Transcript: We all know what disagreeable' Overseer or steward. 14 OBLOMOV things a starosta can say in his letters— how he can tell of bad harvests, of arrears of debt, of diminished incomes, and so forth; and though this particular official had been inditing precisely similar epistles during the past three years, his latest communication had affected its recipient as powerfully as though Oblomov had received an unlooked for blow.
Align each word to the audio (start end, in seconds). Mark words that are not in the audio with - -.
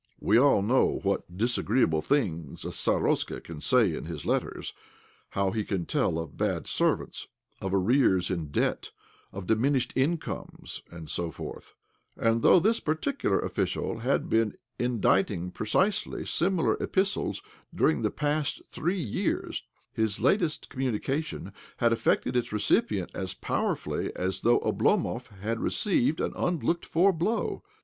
We 0.19 0.39
all 0.39 0.63
know 0.63 0.99
what 1.03 1.37
disagreeable' 1.37 1.97
Overseer 1.99 2.23
or 2.23 2.25
steward. 2.25 2.25
14 2.33 2.41
OBLOMOV 2.41 2.45
things 2.47 2.65
a 2.65 2.67
starosta 3.35 3.43
can 3.43 3.61
say 3.61 3.93
in 3.93 4.05
his 4.05 4.25
letters— 4.25 4.73
how 5.29 5.51
he 5.51 5.63
can 5.63 5.85
tell 5.85 6.17
of 6.17 6.37
bad 6.37 6.67
harvests, 6.67 7.27
of 7.61 7.71
arrears 7.71 8.31
of 8.31 8.51
debt, 8.51 8.89
of 9.31 9.45
diminished 9.45 9.93
incomes, 9.95 10.81
and 10.89 11.07
so 11.07 11.29
forth; 11.29 11.75
and 12.17 12.41
though 12.41 12.59
this 12.59 12.79
particular 12.79 13.37
official 13.41 13.99
had 13.99 14.27
been 14.27 14.55
inditing 14.79 15.51
precisely 15.51 16.25
similar 16.25 16.77
epistles 16.81 17.43
during 17.71 18.01
the 18.01 18.09
past 18.09 18.63
three 18.71 18.97
years, 18.99 19.61
his 19.93 20.19
latest 20.19 20.67
communication 20.71 21.53
had 21.77 21.93
affected 21.93 22.35
its 22.35 22.51
recipient 22.51 23.11
as 23.13 23.35
powerfully 23.35 24.11
as 24.15 24.41
though 24.41 24.59
Oblomov 24.61 25.27
had 25.41 25.59
received 25.59 26.19
an 26.19 26.33
unlooked 26.35 26.87
for 26.87 27.13
blow. 27.13 27.61